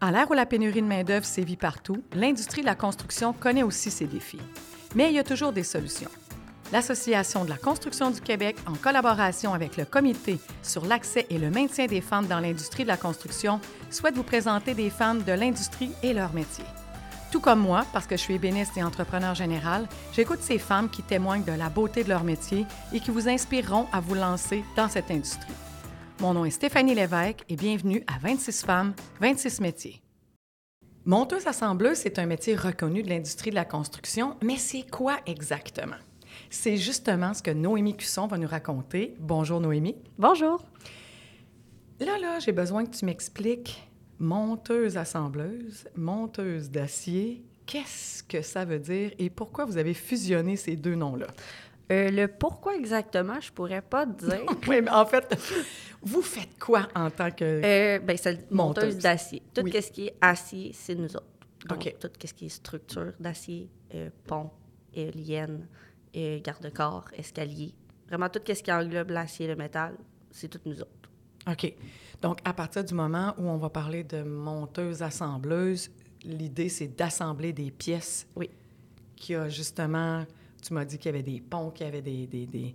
[0.00, 3.90] À l'ère où la pénurie de main-d'œuvre sévit partout, l'industrie de la construction connaît aussi
[3.90, 4.40] ses défis.
[4.94, 6.10] Mais il y a toujours des solutions.
[6.72, 11.50] L'Association de la construction du Québec, en collaboration avec le Comité sur l'accès et le
[11.50, 15.90] maintien des femmes dans l'industrie de la construction, souhaite vous présenter des femmes de l'industrie
[16.04, 16.64] et leur métier.
[17.32, 21.02] Tout comme moi, parce que je suis ébéniste et entrepreneur général, j'écoute ces femmes qui
[21.02, 24.88] témoignent de la beauté de leur métier et qui vous inspireront à vous lancer dans
[24.88, 25.54] cette industrie.
[26.20, 30.02] Mon nom est Stéphanie Lévesque et bienvenue à 26 femmes, 26 métiers.
[31.04, 35.96] Monteuse assembleuse, c'est un métier reconnu de l'industrie de la construction, mais c'est quoi exactement?
[36.50, 39.14] C'est justement ce que Noémie Cusson va nous raconter.
[39.20, 39.94] Bonjour Noémie.
[40.18, 40.64] Bonjour.
[42.00, 43.88] Là, là, j'ai besoin que tu m'expliques
[44.18, 47.44] monteuse assembleuse, monteuse d'acier.
[47.64, 51.28] Qu'est-ce que ça veut dire et pourquoi vous avez fusionné ces deux noms-là?
[51.90, 54.42] Euh, le pourquoi exactement, je pourrais pas te dire.
[54.68, 55.34] oui, mais en fait,
[56.02, 57.44] vous faites quoi en tant que.
[57.44, 58.98] Euh, ben, c'est monteuse, Monteuse?
[58.98, 59.42] d'acier.
[59.54, 59.72] Tout Oui.
[59.82, 61.24] ce qui est acier, c'est nous autres.
[61.68, 64.50] Donc, tout ce qui est structure d'acier, euh, pont,
[64.94, 65.66] éolienne,
[66.14, 67.74] garde-corps, escalier.
[68.08, 69.94] Vraiment, tout ce qui englobe l'acier et le métal,
[70.30, 70.90] c'est tout nous autres.
[71.50, 71.74] OK.
[72.22, 75.90] Donc, à partir du moment où on va parler de monteuse assembleuse,
[76.24, 78.26] l'idée, c'est d'assembler des pièces.
[78.36, 78.50] Oui.
[79.16, 80.24] Qui a justement.
[80.62, 82.26] Tu m'as dit qu'il y avait des ponts, qu'il y avait des.
[82.26, 82.74] des- des-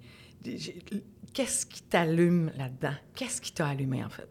[1.33, 2.93] Qu'est-ce qui t'allume là-dedans?
[3.15, 4.27] Qu'est-ce qui t'a allumé, en fait?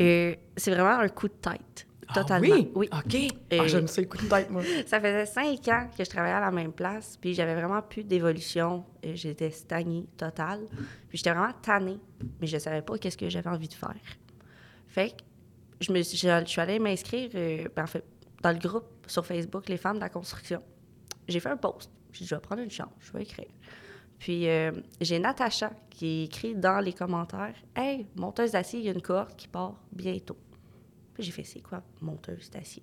[0.00, 1.86] Euh, c'est vraiment un coup de tête.
[2.14, 2.48] Totalement.
[2.50, 2.70] Ah oui?
[2.74, 2.88] oui.
[2.92, 3.14] OK.
[3.14, 4.62] Et- Ah, j'aime ça, le coup de tête, moi.
[4.86, 8.04] Ça faisait cinq ans que je travaillais à la même place, puis j'avais vraiment plus
[8.04, 8.84] d'évolution.
[9.04, 10.66] Euh, J'étais stagnée totale.
[11.08, 11.98] Puis j'étais vraiment tannée,
[12.40, 13.94] mais je savais pas qu'est-ce que j'avais envie de faire.
[14.86, 15.16] Fait que
[15.80, 18.04] je, me suis, je, je suis allée m'inscrire, euh, ben, en fait,
[18.42, 20.62] dans le groupe sur Facebook, Les femmes de la construction.
[21.26, 21.90] J'ai fait un post.
[22.12, 23.50] J'ai je vais prendre une chance, je vais écrire.
[24.18, 28.92] Puis euh, j'ai Natacha qui écrit dans les commentaires Hey, monteuse d'acier, il y a
[28.92, 30.36] une cohorte qui part bientôt.
[31.14, 32.82] Puis j'ai fait C'est quoi, monteuse d'acier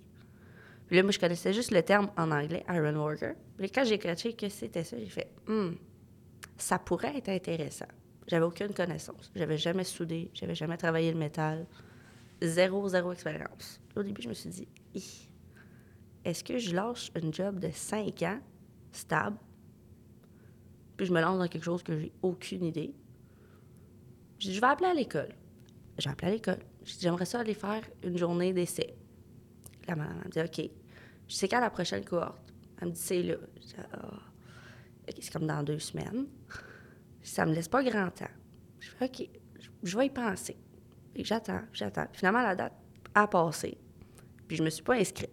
[0.86, 3.34] puis là, moi, je connaissais juste le terme en anglais, iron worker.
[3.58, 5.72] Puis quand j'ai catché que c'était ça, j'ai fait, Hmm,
[6.56, 7.88] ça pourrait être intéressant.
[8.28, 9.30] J'avais aucune connaissance.
[9.34, 11.66] J'avais jamais soudé, j'avais jamais travaillé le métal.
[12.40, 13.80] Zéro, zéro expérience.
[13.96, 14.68] Au début, je me suis dit,
[16.24, 18.40] est-ce que je lâche une job de 5 ans,
[18.96, 19.36] stable,
[20.96, 22.94] puis je me lance dans quelque chose que j'ai aucune idée?
[24.38, 25.34] Je vais appeler à l'école.
[25.98, 26.58] J'ai appelé à l'école.
[26.84, 28.94] J'ai dit, j'aimerais ça aller faire une journée d'essai.
[29.88, 30.70] La maman me dit OK.
[31.28, 32.52] Je sais quand la prochaine cohorte?
[32.80, 33.36] Elle me dit c'est là.
[33.56, 33.74] Je dis.
[35.08, 36.26] OK, c'est comme dans deux semaines.
[37.22, 38.26] Ça me laisse pas grand temps.
[38.78, 39.28] Je fais OK,
[39.82, 40.56] je- vais y penser.
[41.16, 42.06] J'attends, j'attends.
[42.12, 42.74] Finalement, la date
[43.14, 43.78] a passé.
[44.46, 45.30] Puis je me suis pas inscrite.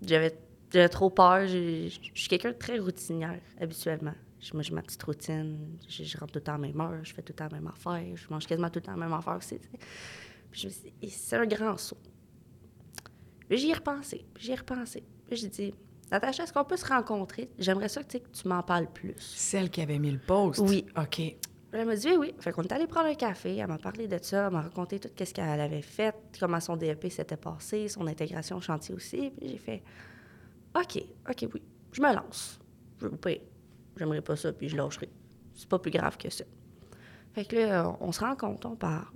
[0.00, 0.38] J'avais,
[0.72, 1.46] j'avais trop peur.
[1.46, 4.14] J'ai- Je suis quelqu'un de très routinière, habituellement.
[4.40, 5.78] Je- Moi, j'ai ma petite routine.
[5.88, 7.04] Je, je rentre tout le temps à la même heure.
[7.04, 8.16] Je fais tout le temps la même affaire.
[8.16, 9.38] Je mange quasiment tout le temps la même affaire.
[9.38, 9.58] Puis
[10.60, 11.96] je me suis dit, c'est un grand saut.
[13.48, 15.02] Puis j'y ai repensé, puis j'y ai repensé.
[15.26, 15.74] Puis j'ai dit,
[16.10, 17.50] Natacha, est-ce qu'on peut se rencontrer?
[17.58, 19.14] J'aimerais ça que, que tu m'en parles plus.
[19.18, 20.60] Celle qui avait mis le post?
[20.60, 20.84] Oui.
[20.96, 21.20] OK.
[21.74, 22.34] Elle m'a dit oui, oui.
[22.38, 23.56] Fait qu'on est allé prendre un café.
[23.56, 24.46] Elle m'a parlé de ça.
[24.48, 28.58] Elle m'a raconté tout ce qu'elle avait fait, comment son DEP s'était passé, son intégration
[28.58, 29.30] au chantier aussi.
[29.30, 29.82] Puis j'ai fait
[30.74, 31.62] OK, OK, oui.
[31.92, 32.58] Je me lance.
[33.00, 33.30] Je veux pas.
[33.96, 35.08] J'aimerais pas ça, puis je lâcherai.
[35.54, 36.44] C'est pas plus grave que ça.
[37.34, 39.06] Fait que là, on se rencontre, on parle.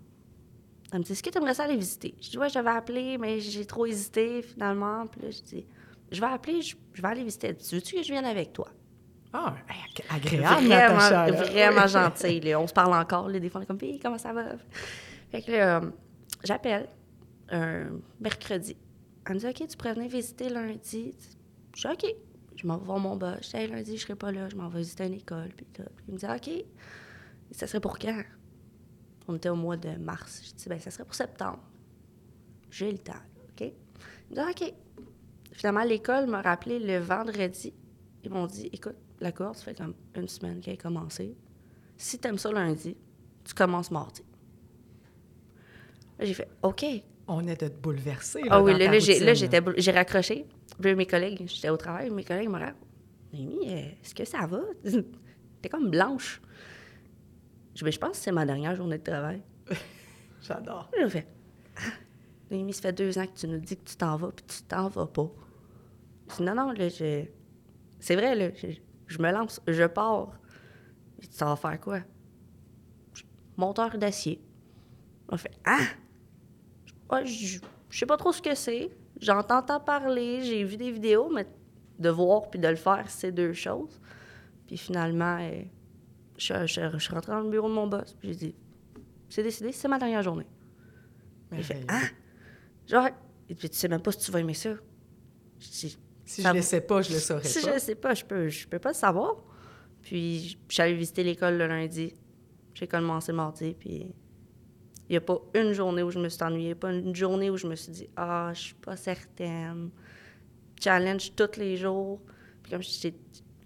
[0.92, 2.14] Elle me dit Est-ce que tu aimerais ça aller visiter?
[2.20, 5.06] Je dis Ouais, je vais appeler, mais j'ai trop hésité finalement.
[5.06, 5.66] Puis là, je dis
[6.12, 7.48] Je vais appeler, je, je vais aller visiter.
[7.48, 8.68] Elle dit Veux-tu que je vienne avec toi?
[9.32, 9.54] Ah,
[10.08, 11.30] agréable, vraiment, Natacha.
[11.32, 11.88] vraiment Oui.
[11.88, 12.40] gentil.
[12.40, 12.60] là.
[12.60, 13.28] On se parle encore.
[13.28, 14.44] Là, des fois, on est comme, Hey, comment ça va?
[15.30, 15.90] Fait que là, euh,
[16.44, 16.88] j'appelle
[17.50, 17.86] un
[18.20, 18.76] mercredi.
[19.26, 21.14] Elle me dit, OK, tu pourrais venir visiter lundi.
[21.76, 22.14] Je dis, OK.
[22.56, 23.52] Je m'en vais voir mon boss.
[23.52, 24.48] Je dis, lundi, je serai pas là.
[24.48, 25.50] Je m'en vais visiter une école.
[25.54, 25.66] Puis,
[26.08, 26.64] il me dit, OK.
[27.52, 28.22] Ça serait pour quand?
[29.28, 30.42] On était au mois de mars.
[30.46, 31.60] Je dis, ben, ça serait pour septembre.
[32.70, 33.12] J'ai le temps,
[33.50, 33.60] OK?
[34.30, 34.72] Il me dit, OK.
[35.52, 37.74] Finalement, l'école m'a rappelé le vendredi.
[38.24, 41.36] Ils m'ont dit, écoute, la course fait comme une semaine qu'elle a commencé.
[41.98, 42.96] Si t'aimes ça lundi,
[43.44, 44.22] tu commences mardi.
[46.20, 46.84] J'ai fait, OK.
[47.28, 47.70] On est de.
[48.50, 50.46] Ah oui, là, là, j'étais, j'ai raccroché.
[50.80, 52.76] Puis mes collègues, j'étais au travail, mes collègues me regardent.
[53.32, 54.60] Mimi, euh, est-ce que ça va?
[55.62, 56.40] T'es comme blanche.
[57.74, 59.42] Je, ben, je pense que c'est ma dernière journée de travail.
[60.40, 60.90] J'adore.
[60.98, 61.28] J'ai fait,
[61.78, 61.80] ah,
[62.50, 64.62] Mimi, ça fait deux ans que tu nous dis que tu t'en vas, puis tu
[64.62, 65.30] t'en vas pas.
[66.30, 67.24] Je dis, non, non, là, je...
[68.00, 68.68] c'est vrai, là, je,
[69.06, 70.32] je me lance, je pars.
[71.20, 72.00] Je dis, ça va faire quoi?
[73.14, 73.22] Je-
[73.56, 74.42] Monteur d'acier.
[75.28, 75.78] On fait, ah!
[77.24, 77.58] Je
[77.88, 78.90] je sais pas trop ce que c'est.
[79.20, 81.46] J'entends t'en parler, j'ai vu des vidéos, mais
[81.98, 84.00] de voir puis de le faire, c'est deux choses.
[84.66, 85.62] Puis finalement, euh,
[86.36, 88.54] je, je- je suis rentrée dans le bureau de mon boss, puis j'ai dit,
[89.28, 90.46] c'est décidé, c'est ma dernière journée.
[91.52, 91.84] Il fait.
[91.88, 92.00] Ah!
[92.86, 93.08] Genre,
[93.48, 94.70] Et puis, tu sais même pas si tu vas aimer ça.
[95.60, 97.74] Je dis, Si Ça- je le sais pas, je le saurais si pas.
[97.74, 99.36] je sais pas, je peux, je peux pas le savoir.
[100.02, 102.12] Puis, je suis allée visiter l'école le lundi.
[102.74, 104.12] J'ai commencé le mardi, puis
[105.08, 107.56] il n'y a pas une journée où je me suis ennuyée, pas une journée où
[107.56, 109.90] je me suis dit «Ah, je suis pas certaine.»
[110.82, 112.20] Challenge tous les jours.
[112.62, 113.08] Puis comme je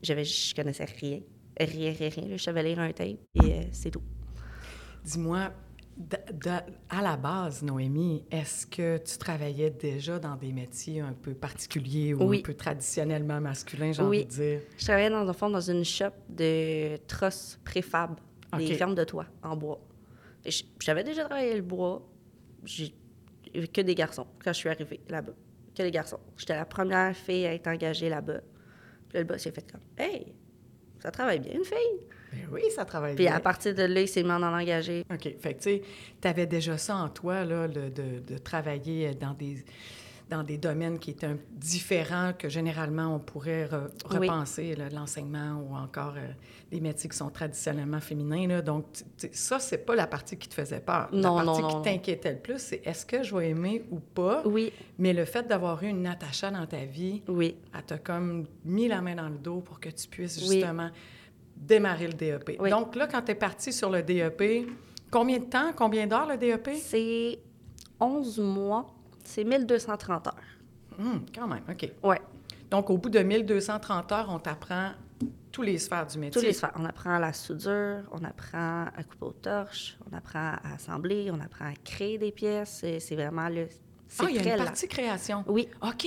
[0.03, 1.21] j'avais, je connaissais rien.
[1.59, 2.25] Rien, rien, rien.
[2.37, 4.03] Je savais lire un tape, et euh, c'est tout.
[5.05, 5.51] Dis-moi,
[6.89, 12.15] à la base, Noémie, est-ce que tu travaillais déjà dans des métiers un peu particuliers
[12.15, 12.39] ou Oui.
[12.39, 14.19] un peu traditionnellement masculins, j'ai Oui.
[14.21, 14.61] envie de dire?
[14.79, 18.19] Je travaillais dans fond dans une shop de trosses préfab,
[18.57, 18.77] des OK.
[18.79, 19.81] fermes de toit en bois.
[20.81, 22.07] J'avais déjà travaillé le bois.
[22.65, 22.95] J'ai
[23.53, 25.33] il y avait que des garçons quand je suis arrivée là-bas.
[25.75, 26.21] Que des garçons.
[26.37, 28.41] J'étais la première fille à être engagée là-bas.
[29.09, 30.33] Puis là, le boss s'est fait comme Hey,
[31.01, 32.07] ça travaille bien, une fille.
[32.33, 33.35] Ben oui, ça travaille Puis bien.
[33.35, 35.05] à partir de là, il s'est mis en engagé.
[35.13, 35.35] OK.
[35.41, 35.83] Fait que, tu sais,
[36.23, 39.65] tu avais déjà ça en toi, là, le- de, de travailler dans des,
[40.31, 46.15] dans des domaines qui étaient différents que généralement on pourrait re- repenser, l'enseignement ou encore
[46.17, 46.29] euh,
[46.71, 48.47] des métiers qui sont traditionnellement féminins.
[48.47, 48.63] Là.
[48.63, 48.87] Donc,
[49.33, 51.09] ça, c'est pas la partie qui te faisait peur.
[51.13, 53.99] Non, la partie non, qui t'inquiétait le plus, c'est est-ce que je vais aimer ou
[53.99, 54.43] pas?
[54.47, 57.57] Oui, Mais le fait d'avoir eu une Natacha dans ta vie, oui.
[57.77, 60.57] elle t'a comme mis la main dans le dos pour que tu puisses Oui.
[60.57, 60.91] justement
[61.57, 62.57] démarrer le DEP.
[62.61, 62.71] Oui.
[62.71, 64.67] Donc là, quand tu es parti sur le DEP,
[65.11, 66.71] combien de temps, combien d'heures le DEP?
[66.81, 67.39] C'est
[67.99, 68.87] 11 mois,
[69.31, 70.35] c'est 1230 heures.
[70.99, 71.91] Hum, quand même, OK.
[72.03, 72.21] Ouais,
[72.71, 74.91] Donc au bout de 1230 heures, on t'apprend
[75.53, 76.41] tous les sphères du métier.
[76.41, 76.73] tous les sphères.
[76.77, 81.41] On apprend la soudure, on apprend à couper aux torches, on apprend à assembler, on
[81.41, 82.85] apprend à créer des pièces.
[82.99, 83.67] C'est vraiment le.
[84.19, 85.45] Ah, il y a une partie création.
[85.47, 85.69] Oui.
[85.83, 86.07] OK,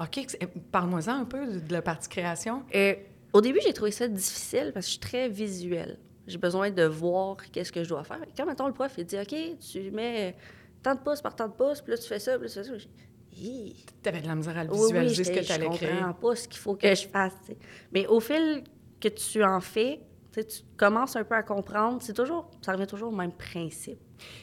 [0.00, 0.26] OK.
[0.72, 2.64] Parle-moi-en un peu de la partie création.
[2.74, 2.94] Euh,
[3.32, 5.98] au début, j'ai trouvé ça difficile parce que je suis très visuelle.
[6.26, 8.20] J'ai besoin de voir qu'est-ce que je dois faire.
[8.36, 10.34] Quand, mettons, le prof, il dit OK, tu mets
[10.84, 12.54] tant de pouces par tant de pouces, puis là, tu fais ça, puis là, tu
[12.62, 12.84] fais ça.
[13.36, 15.76] Tu avais de la misère à le Oui, oui, visualiser ce que tu allais Je
[15.76, 15.90] créer.
[15.90, 17.32] comprends pas ce qu'il faut que je fasse.
[17.92, 18.62] Mais au fil
[19.00, 20.00] que tu en fais,
[20.32, 20.42] tu
[20.76, 21.98] commences un peu à comprendre.
[22.00, 23.98] C'est toujours, ça revient toujours au même principe.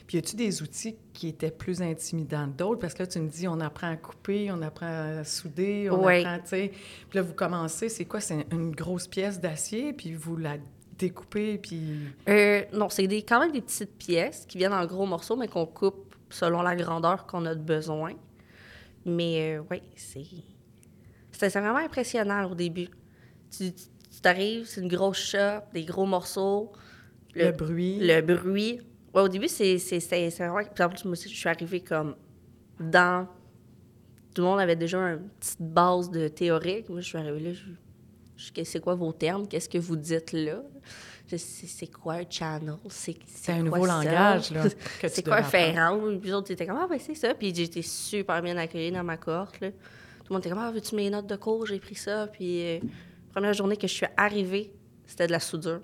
[0.06, 2.80] Puis, y a-tu des outils qui étaient plus intimidants que d'autres?
[2.82, 6.06] Parce que là, tu me dis, on apprend à couper, on apprend à souder, on
[6.06, 6.20] Oui.
[6.26, 6.72] apprend, tu sais.
[7.10, 8.20] Puis là, vous commencez, c'est quoi?
[8.20, 10.58] C'est une grosse pièce d'acier, puis vous la
[10.98, 11.98] découpez, puis...
[12.30, 15.48] Euh, non, c'est des, quand même des petites pièces qui viennent en gros morceaux, mais
[15.48, 18.13] qu'on coupe selon la grandeur qu'on a de besoin.
[19.06, 20.24] Mais euh, oui, c'est.
[21.31, 22.88] C'était c'est vraiment impressionnant au début.
[23.50, 23.72] Tu
[24.22, 26.72] t'arrives, c'est une grosse shop, des gros morceaux.
[27.33, 28.00] Le, bruit.
[28.00, 28.81] Le bruit.
[29.13, 30.54] Ouais, au début, c'est vraiment.
[31.06, 32.16] Moi aussi, je suis arrivée comme
[32.80, 33.27] dans.
[34.34, 36.88] Tout le monde avait déjà une petite base de théorique.
[36.89, 37.66] Moi, je suis arrivée là, je.
[38.38, 39.48] je- C'est quoi vos termes?
[39.48, 40.62] Qu'est-ce que vous dites là?
[41.38, 42.75] C'est quoi un channel?
[42.89, 44.04] C'est un nouveau ça?
[44.04, 44.63] langage, là,
[45.07, 46.00] C'est quoi un ferrand?
[46.19, 47.33] Puis les autres, étaient comme, ah, ben c'est ça.
[47.33, 49.60] Puis été super bien accueillie dans ma cohorte.
[49.60, 49.72] Là.
[49.72, 49.78] Tout
[50.30, 51.66] le monde était comme, ah, veux-tu mes notes de cours?
[51.66, 52.28] J'ai pris ça.
[52.28, 52.80] Puis, euh,
[53.31, 54.72] première journée que je suis arrivée,
[55.06, 55.81] c'était de la soudure.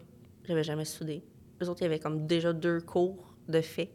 [0.48, 1.24] J'avais jamais soudé.
[1.60, 3.90] Les autres, il y avait comme déjà deux cours de fait.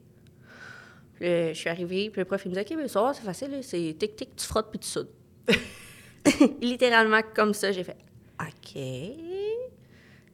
[1.15, 3.15] Puis, euh, je suis arrivée, puis le prof, il me dit, OK, ben ça va,
[3.15, 5.11] c'est facile, c'est tic-tic, tu frottes, puis tu soudes.
[6.61, 7.97] Littéralement comme ça, j'ai fait,
[8.41, 8.77] OK.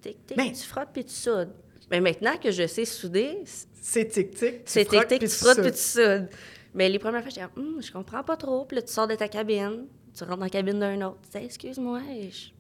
[0.01, 1.53] Tic-tic, Ben- tu frottes, puis tu soudes.
[1.91, 3.43] Mais maintenant que je sais souder,
[3.75, 6.29] C'est tic-tic, tu c'est tic-tic, tu frottes, puis tu soudes.
[6.75, 8.65] Mais les premières fois, j'étais comme, Hum, je comprends pas trop.
[8.67, 11.19] Puis là, tu sors de ta cabine, tu rentres dans la cabine d'un autre.
[11.33, 12.01] Tu dis, excuse-moi,
[12.31, 12.51] je-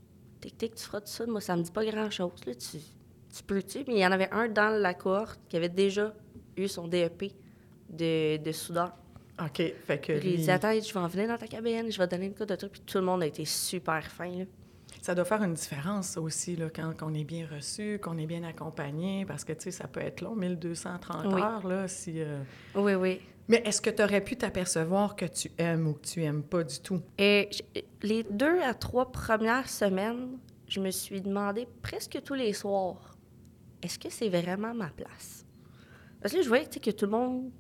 [0.40, 1.28] tic-tic, tu frottes, tu soudes.
[1.28, 2.32] Moi, ça me dit pas grand-chose.
[2.46, 3.78] Là, tu, tu peux-tu?
[3.86, 6.14] Mais il y en avait un dans la cohorte qui avait déjà
[6.56, 7.32] eu son DEP
[7.90, 8.92] de, de soudeur.
[9.40, 11.90] OK, fait que Puis il lui, dit, attends, je vais en venir dans ta cabine,
[11.92, 12.72] je vais te donner une coupe de trucs.
[12.72, 14.30] Puis tout le monde a été super fin.
[14.30, 14.44] Là.
[15.00, 18.42] Ça doit faire une différence aussi, là, quand on est bien reçu, qu'on est bien
[18.44, 21.40] accompagné, parce que, tu sais, ça peut être long, 1230 Oui.
[21.40, 22.20] heures, là, si...
[22.20, 22.42] euh,
[22.74, 23.20] Oui, oui.
[23.48, 26.64] Mais est-ce que tu aurais pu t'apercevoir que tu aimes ou que tu aimes pas
[26.64, 27.00] du tout?
[27.16, 27.48] Et
[28.02, 33.16] les deux à trois premières semaines, je me suis demandé presque tous les soirs,
[33.82, 35.46] est-ce que c'est vraiment ma place?
[36.20, 37.50] Parce que là, je voyais que tout le monde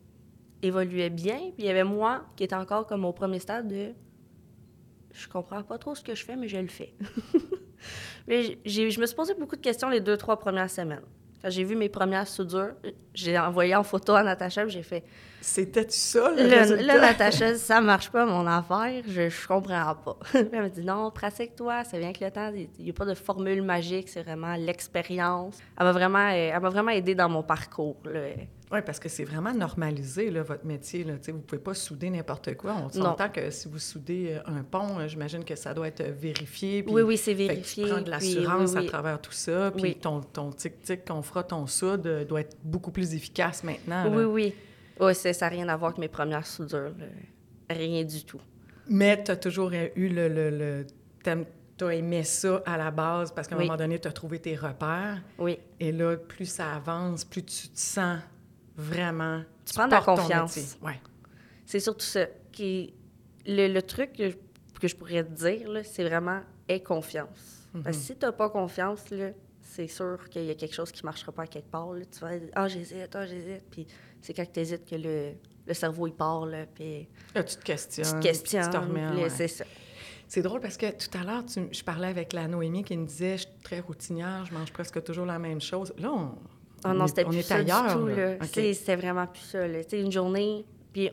[0.60, 3.92] évoluait bien, puis il y avait moi qui était encore comme au premier stade de
[5.18, 6.94] je comprends pas trop ce que je fais, mais je le fais.
[8.28, 11.02] mais je me suis posé beaucoup de questions les deux, trois premières semaines.
[11.42, 12.74] Quand j'ai vu mes premières soudures,
[13.14, 15.04] j'ai envoyé en photo à Natacha, j'ai fait
[15.40, 16.82] C'était-tu ça, le, Là, résultat?
[16.82, 20.16] là, Natacha, ça marche pas, mon affaire, je, je comprends pas.
[20.34, 23.14] Elle m'a dit, non, pratique-toi, ça vient avec le temps, il n'y a pas de
[23.14, 25.58] formule magique, c'est vraiment l'expérience.
[25.78, 27.96] Elle m'a vraiment, euh, elle vraiment aidée dans mon parcours.
[28.04, 28.20] là.
[28.70, 31.02] Oui, parce que c'est vraiment normalisé, là, votre métier.
[31.02, 31.14] Là.
[31.28, 32.74] Vous ne pouvez pas souder n'importe quoi.
[32.84, 36.02] On s'entend que si vous soudez euh, un pont, euh, j'imagine que ça doit être
[36.02, 36.82] vérifié.
[36.82, 37.84] puis- Oui, oui, c'est vérifié.
[37.84, 38.86] tu prends de l'assurance oui, oui.
[38.86, 39.70] à travers tout ça.
[39.74, 44.04] Puis ton, ton tic-tic qu'on fera, ton soude, doit être beaucoup plus efficace maintenant.
[44.04, 44.10] là.
[44.10, 44.54] Oui, oui.
[45.14, 46.92] C'est- ça n'a rien à voir avec mes premières soudures.
[46.98, 47.06] là.
[47.70, 48.40] rien du tout.
[48.88, 50.28] Mais tu as toujours eu le...
[50.28, 50.86] le, le
[51.78, 54.40] tu as aimé ça à la base parce qu'à un moment donné, tu as trouvé
[54.40, 55.22] tes repères.
[55.38, 55.58] Oui.
[55.78, 58.18] Et là, plus ça avance, plus tu te sens
[58.76, 59.42] vraiment...
[59.64, 60.76] Tu, prends de la confiance.
[60.82, 60.92] Oui.
[61.64, 62.26] C'est surtout ça.
[62.50, 62.94] Qui...
[63.46, 64.36] Le, le truc que je,
[64.80, 67.68] que je pourrais te dire, c'est vraiment aie confiance.
[67.72, 68.06] Parce que mhm.
[68.06, 69.04] si tu n'as pas confiance,
[69.62, 71.90] c'est sûr qu'il y a quelque chose qui ne marchera pas à quelque part.
[72.10, 73.64] Tu vas dire, ah, j'hésite, ah, j'hésite.
[73.70, 73.86] Puis
[74.20, 75.32] c'est quand tu hésites que le,
[75.66, 76.46] le, cerveau, il part.
[76.46, 78.04] Là, puis tu te questionnes.
[78.04, 78.70] Tu te questionnes.
[79.30, 79.64] C'est ça.
[80.26, 83.38] C'est drôle parce que tout à l'heure, je parlais avec la Noémie qui me disait
[83.38, 85.94] Je suis très routinière, je mange presque toujours la même chose.
[85.98, 86.34] Là, on,
[86.84, 87.96] oh non, c'était plus ça ailleurs.
[87.96, 89.66] Du tout, C'était vraiment plus ça.
[89.66, 89.80] Là.
[89.92, 91.10] Une journée, puis,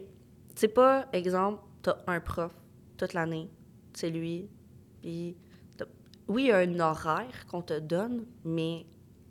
[0.53, 2.51] c'est pas, exemple, tu as un prof
[2.97, 3.49] toute l'année,
[3.93, 4.49] c'est lui,
[5.01, 5.37] puis
[6.27, 8.85] oui, il y a un horaire qu'on te donne, mais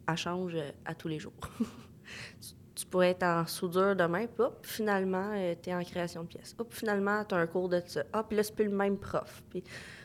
[0.06, 1.32] elle change à tous les jours.
[2.94, 6.54] pourrais être en soudure demain, puis hop, finalement, euh, tu es en création de pièces.
[6.60, 8.04] Hop, finalement, tu as un cours de ça.
[8.12, 9.42] Ah, puis là, c'est plus le même prof.
[9.50, 9.64] Puis,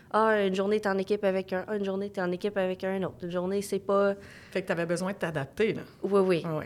[0.09, 2.31] ah, une journée, tu es en équipe avec un, ah, une journée, tu es en
[2.31, 3.17] équipe avec un autre.
[3.21, 4.15] Une journée, c'est pas.
[4.49, 5.83] Fait que tu avais besoin de t'adapter, là.
[6.01, 6.41] Oui, oui.
[6.43, 6.61] Ah,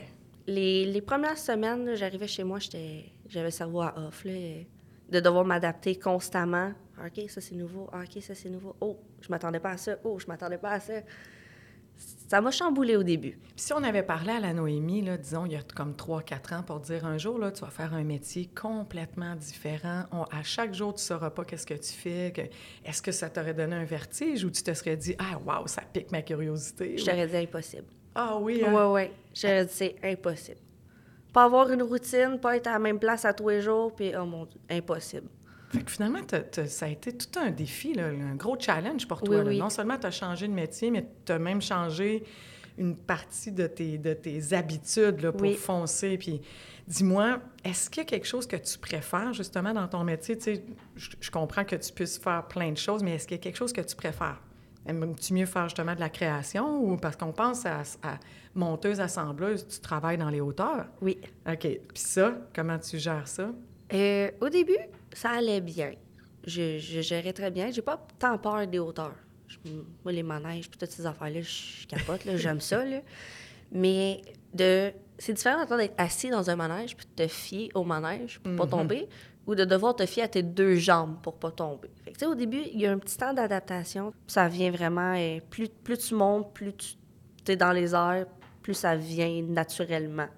[0.47, 2.59] les, les, premières semaines, j'arrivais chez moi,
[3.27, 4.31] j'avais le cerveau à off, là,
[5.09, 6.71] de devoir m'adapter constamment
[7.05, 7.89] OK, ça c'est nouveau.
[7.91, 8.75] Ah, OK, ça c'est nouveau.
[8.79, 9.97] Oh, je m'attendais pas à ça.
[10.03, 10.93] Oh, je m'attendais pas à ça.
[12.27, 13.37] Ça m'a chamboulé au début.
[13.41, 16.55] Puis si on avait parlé à la Noémie, là, disons, il y a comme 3-4
[16.55, 20.05] ans, pour dire un jour, là, tu vas faire un métier complètement différent.
[20.31, 22.33] à chaque jour, tu ne sauras pas qu'est-ce que tu fais.
[22.83, 25.83] est-ce que ça t'aurait donné un vertige ou tu te serais dit, ah, waouh, ça
[25.83, 26.97] pique ma curiosité?
[26.97, 27.85] Je t'aurais dit impossible.
[28.15, 28.63] Ah oui?
[28.65, 28.73] Hein?
[28.73, 29.11] Oui, oui.
[29.35, 30.59] J'aurais dit, c'est impossible.
[31.31, 34.11] Pas avoir une routine, pas être à la même place à tous les jours, puis,
[34.19, 35.29] oh mon Dieu, impossible.
[35.73, 36.19] Fait que finalement,
[36.67, 39.43] ça a été tout un défi, un gros challenge pour toi.
[39.43, 42.23] Non seulement tu as changé de métier, mais tu as même changé
[42.77, 46.17] une partie de tes, de tes habitudes là, pour foncer.
[46.17, 46.41] Puis
[46.87, 50.37] dis-moi, est-ce qu'il y a quelque chose que tu préfères justement dans ton métier?
[50.37, 50.63] Tu sais,
[50.95, 53.57] je, comprends que tu puisses faire plein de choses, mais est-ce qu'il y a quelque
[53.57, 54.41] chose que tu préfères?
[54.85, 58.19] Aimes-tu mieux faire justement de la création ou parce qu'on pense à, à,
[58.53, 60.87] monteuse, assembleuse, tu travailles dans les hauteurs?
[61.01, 61.19] Oui.
[61.47, 61.59] OK.
[61.61, 63.51] Puis ça, comment tu gères ça?
[63.93, 64.77] Euh, au début,
[65.13, 65.93] ça allait bien.
[66.45, 67.71] Je, gérais très bien.
[67.71, 69.15] J'ai pas tant peur des hauteurs.
[70.03, 72.83] moi, les manèges, puis toutes ces affaires-là, je capote, j'aime ça.
[73.71, 74.21] Mais
[74.53, 78.55] de, c'est différent d'être assis dans un manège puis de te fier au manège pour
[78.55, 78.69] pas mhm.
[78.69, 79.09] tomber
[79.45, 81.89] ou de devoir te fier à tes deux jambes pour pas tomber.
[82.25, 84.13] au début, il y a un petit temps d'adaptation.
[84.27, 85.13] Ça vient vraiment...
[85.13, 86.73] Et plus, plus tu montes, plus
[87.43, 88.25] tu es dans les airs,
[88.61, 90.29] plus ça vient naturellement.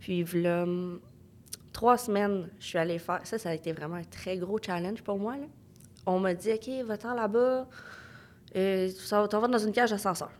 [0.00, 0.66] Puis là,
[1.72, 3.20] trois semaines, je suis allée faire.
[3.24, 5.36] Ça, ça a été vraiment un très gros challenge pour moi.
[6.06, 7.66] On m'a dit OK, va-t'en là-bas,
[8.54, 10.30] et tu vas dans une cage d'ascenseur.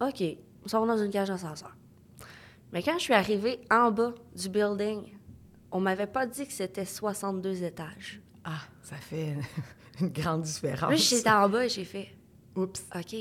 [0.00, 0.22] OK,
[0.72, 1.74] on va dans une cage d'ascenseur.
[2.72, 5.12] Mais quand je suis arrivée en bas du building,
[5.70, 8.20] on m'avait pas dit que c'était 62 étages.
[8.44, 9.34] Ah, ça fait
[10.00, 10.90] une grande différence.
[10.90, 12.08] Là, j'étais en bas et j'ai fait
[12.54, 12.86] Oups.
[12.94, 13.16] OK,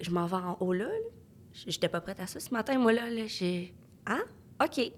[0.00, 0.88] je m'en vais en haut là.
[1.52, 3.10] J'étais pas prête à ça ce matin, moi là.
[3.10, 3.74] là j'ai.
[4.06, 4.20] Ah,
[4.64, 4.92] OK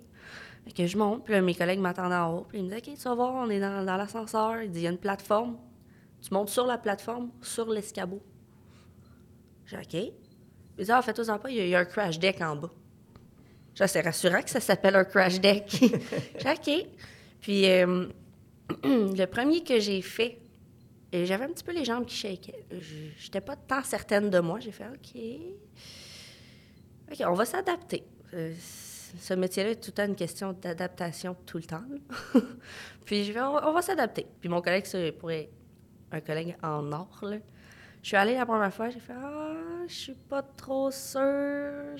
[0.74, 2.46] que je monte, puis mes collègues m'attendent en haut.
[2.48, 4.62] Puis ils me disent OK, tu vas voir, on est dans, l'ascenseur.
[4.62, 5.56] Il dit Il y a une plateforme.
[6.22, 8.22] Tu montes sur la plateforme, sur l'escabeau.
[9.66, 9.94] J'ai OK.
[9.94, 12.70] Il dit Ah, faites-vous-en pas, il y, a, un crash deck en bas.
[13.74, 15.64] C'est rassurant que ça s'appelle un crash deck.
[16.38, 16.86] J'ai OK.
[17.40, 18.06] Puis euh,
[18.84, 20.38] le premier que j'ai fait,
[21.12, 22.66] j'avais un petit peu les jambes qui shakaient.
[23.18, 24.60] J'étais pas tant certaine de moi.
[24.60, 25.20] J'ai fait OK.
[27.10, 28.04] OK, on va s'adapter.
[28.34, 28.54] Euh,
[29.18, 31.82] ce métier-là est tout le temps une question d'adaptation tout le temps.
[33.04, 34.26] puis je vais, on, va s'adapter.
[34.40, 37.18] Puis mon collègue, c'est pour un collègue en or.
[37.22, 37.38] Là.
[38.02, 39.52] Je suis allée la première fois, j'ai fait Ah,
[39.86, 41.96] je suis pas trop sûre.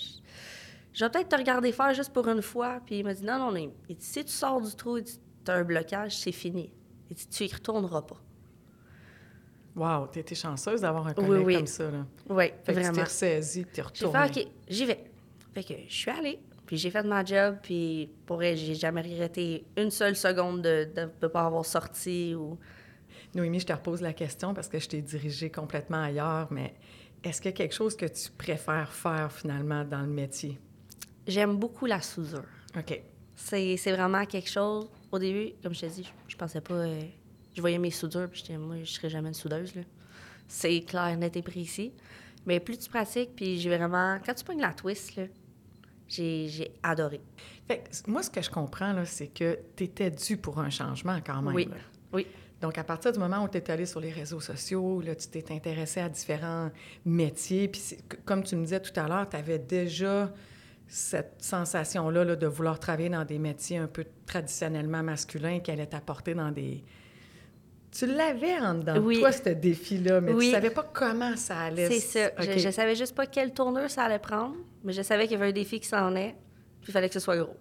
[0.93, 2.81] Je vais peut-être te regarder faire juste pour une fois.
[2.85, 3.73] Puis il m'a dit Non, non, non.
[3.99, 5.11] si tu sors du trou, tu
[5.51, 6.73] as un blocage, c'est fini.
[7.11, 8.21] Il dit Tu y retourneras pas.
[9.77, 11.91] Wow, tu été chanceuse d'avoir un collègue comme ça.
[11.91, 12.07] Là.
[12.29, 12.89] Oui, fait vraiment.
[12.89, 14.19] Que tu t'es ressaisie, retournée.
[14.25, 15.05] J'ai fait OK, j'y vais.
[15.53, 16.41] Fait que je suis allée.
[16.71, 20.89] Puis j'ai fait ma job, puis pour elle, j'ai jamais regretté une seule seconde de
[20.95, 22.61] ne pas avoir sorti ou...
[23.35, 26.75] Noémie, je te repose la question parce que je t'ai dirigée complètement ailleurs, mais
[27.25, 30.61] est-ce qu'il y a quelque chose que tu préfères faire finalement dans le métier?
[31.27, 32.45] J'aime beaucoup la soudure.
[32.79, 33.03] OK.
[33.35, 34.89] C'est vraiment quelque chose...
[35.11, 36.75] Au début, comme je te dis, je, pensais pas...
[36.75, 37.01] Euh,
[37.53, 39.73] je voyais mes soudures, puis je moi, je serais jamais une soudeuse.
[40.47, 41.93] C'est clair, net et précis.
[42.47, 44.21] Mais plus tu pratiques, puis j'ai vraiment...
[44.25, 45.25] Quand tu pognes la twist, là,
[46.11, 47.21] j'ai adoré.
[47.67, 51.41] Fait moi, ce que je comprends, c'est que tu étais dû pour un changement quand
[51.41, 51.55] même.
[51.55, 51.69] Oui.
[52.13, 52.27] oui.
[52.61, 55.29] Donc, à partir du moment où tu es allé sur les réseaux sociaux, là, tu
[55.29, 56.71] t'es intéressé à différents
[57.07, 57.81] métiers, puis
[58.27, 60.31] comme tu me disais tout à l'heure, tu avais déjà
[60.87, 65.87] cette sensation-là là, de vouloir travailler dans des métiers un peu traditionnellement masculins qui allaient
[65.87, 66.83] t'apporter dans des...
[67.93, 69.19] Tu l'avais en dedans de Oui.
[69.19, 70.47] toi, ce défi-là, mais Oui.
[70.47, 71.89] tu savais pas comment ça allait.
[71.91, 72.31] C'est ça.
[72.39, 74.55] Je, je savais juste pas quelle tournure ça allait prendre,
[74.85, 76.37] mais je savais qu'il y avait un défi qui s'en est,
[76.81, 77.57] puis il fallait que ce soit gros.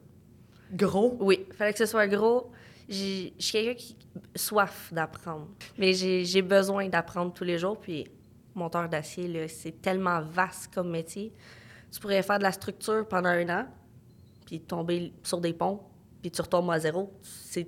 [0.72, 1.18] Gros?
[1.20, 2.52] Oui, il fallait que ce soit gros.
[2.88, 3.96] J'ai- Je suis quelqu'un qui
[4.36, 7.80] soif d'apprendre, mais j'ai besoin d'apprendre tous les jours.
[7.80, 8.06] Puis
[8.54, 11.32] monteur d'acier, c'est tellement vaste comme métier.
[11.92, 13.66] Tu pourrais faire de la structure pendant un an,
[14.46, 15.80] puis tomber sur des ponts,
[16.22, 17.12] puis tu retombes à zéro.
[17.24, 17.68] C'est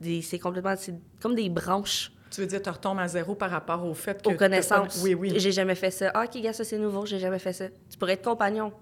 [0.00, 3.50] des- c'est complètement, c'est comme des branches Tu veux dire, tu retombes à zéro par
[3.50, 4.28] rapport au fait que...
[4.30, 5.00] aux connaissances.
[5.02, 5.32] Oui, oui.
[5.36, 6.10] J'ai jamais fait ça.
[6.14, 7.66] Ah, OK, gars, ça c'est nouveau, j'ai jamais fait ça.
[7.90, 8.72] Tu pourrais être compagnon,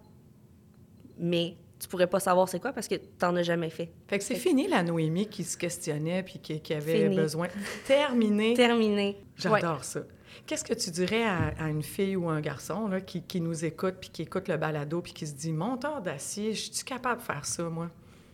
[1.19, 3.93] mais tu pourrais pas savoir c'est quoi parce que t'en as jamais fait.
[4.09, 7.17] Fait que c'est fini la Noémie qui se questionnait puis qui, qui avait Fini.
[7.17, 7.49] besoin.
[7.87, 8.55] Terminé.
[8.55, 9.07] Terminé.
[9.45, 9.61] Ouais.
[9.61, 10.01] J'adore ça.
[10.47, 13.65] Qu'est-ce que tu dirais à, à une fille ou un garçon là, qui, qui nous
[13.65, 17.21] écoute puis qui écoute le balado puis qui se dit monteur d'acier, je suis capable
[17.21, 17.91] de faire ça moi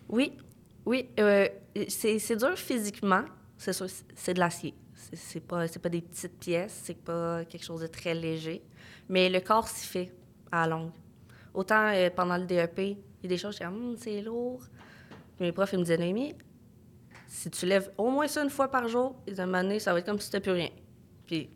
[0.08, 0.32] Oui,
[0.86, 1.08] oui.
[1.18, 1.48] euh,
[1.88, 3.24] c'est dur physiquement,
[3.56, 4.74] c'est sûr, c'est- de l'acier.
[5.12, 8.62] C'est- pas, pas des petites pièces, c'est pas quelque chose de très léger.
[9.08, 10.12] Mais le corps s'y fait
[10.50, 10.90] à la longue.
[11.52, 14.62] Autant euh, pendant le DEP, il y a des choses, je Hum, c'est lourd.
[15.36, 16.34] Puis mes profs, ils me disaient, Noémie,
[17.26, 19.92] si tu lèves au moins ça une fois par jour, et d'un moment donné, ça
[19.92, 20.70] va être comme si tu plus rien.
[21.26, 21.50] Puis,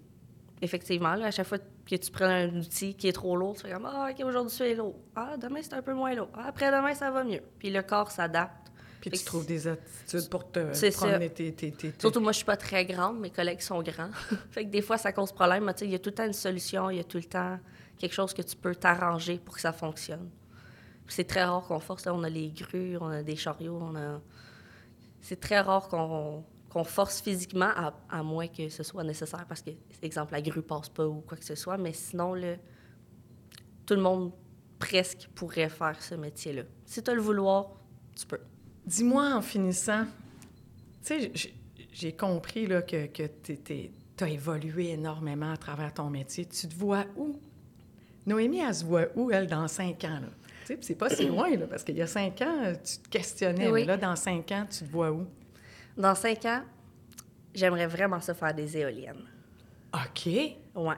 [0.61, 3.73] effectivement, à chaque fois que tu prends un outil qui est trop lourd, tu fais
[3.73, 4.97] comme, ah, OK, aujourd'hui, c'est lourd.
[5.15, 6.29] Ah, demain, c'est un peu moins lourd.
[6.35, 7.41] Ah, après-demain, ça va mieux.
[7.59, 8.68] Puis le corps s'adapte.
[9.00, 12.57] Puis tu trouves des attitudes pour te promener tes, tes, Surtout, moi, je suis pas
[12.57, 14.11] très grande, mes collègues sont grands.
[14.50, 15.64] fait que des fois, ça cause problème.
[15.64, 17.59] Mais il y a tout le temps une solution, il y a tout le temps
[17.97, 20.28] quelque chose que tu peux t'arranger pour que ça fonctionne.
[21.07, 22.05] C'est très rare qu'on force.
[22.05, 22.14] là.
[22.14, 24.21] on a les grues, on a des chariots, on a...
[25.21, 29.71] C'est très rare qu'on force physiquement, à, à moins que ce soit nécessaire, parce que,
[30.02, 31.78] exemple, la grue passe pas ou quoi que ce soit.
[31.78, 32.57] Mais sinon, là,
[33.87, 34.33] tout le monde
[34.78, 36.62] presque pourrait faire ce métier-là.
[36.85, 37.73] Si tu as le vouloir,
[38.17, 38.40] tu peux.
[38.88, 40.04] Dis-moi en finissant,
[41.04, 41.33] tu sais,
[41.92, 43.90] j'ai- compris là, que, que tu
[44.21, 46.47] as évolué énormément à travers ton métier.
[46.47, 47.38] Tu te vois où?
[48.24, 50.20] Noémie, elle se voit où, elle, dans cinq ans?
[50.20, 50.74] Là?
[50.81, 53.81] C'est pas si loin, là, parce qu'il y a cinq ans, tu te questionnais, Oui.
[53.81, 55.27] mais là, dans cinq ans, tu te vois où?
[55.96, 56.62] Dans cinq ans,
[57.55, 59.24] j'aimerais vraiment ça faire des éoliennes.
[59.92, 60.27] OK,
[60.74, 60.94] Ouais.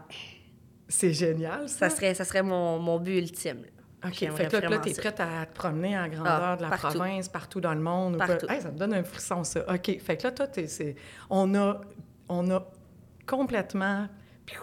[0.88, 1.88] c'est génial, ça.
[1.88, 3.62] Ça serait, ça serait mon, mon but ultime.
[3.62, 3.80] là.
[4.05, 6.63] OK, fait que là, là tu es prête à te promener en grandeur Ah, de
[6.63, 6.97] la partout.
[6.99, 8.15] province, partout dans le monde.
[8.15, 8.47] ou Partout.
[8.49, 9.61] Hey, ça me donne un frisson, ça.
[9.73, 10.97] OK, fait que là, toi, c'est-
[11.29, 11.81] on, a,
[12.29, 12.67] on a
[13.27, 14.09] complètement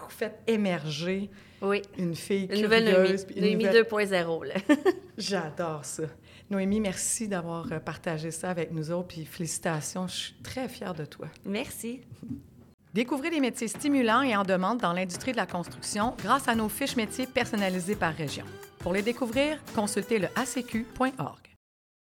[0.09, 1.29] fait émerger
[1.61, 1.81] Oui.
[1.97, 2.95] une fille Une nouvelle Noémie.
[3.03, 3.27] curieuse.
[3.35, 4.43] Noémie nouvelle- 2.0.
[4.43, 4.55] là.
[5.17, 6.03] J'adore ça.
[6.49, 10.93] Noémie, merci d'avoir euh, partagé ça avec nous autres, puis félicitations, je suis très fière
[10.93, 11.27] de toi.
[11.45, 12.01] Merci.
[12.93, 16.69] Découvrez des métiers stimulants et en demande dans l'industrie de la construction grâce à nos
[16.69, 18.45] fiches métiers personnalisées par région.
[18.79, 21.46] Pour les découvrir, consultez le acq.org.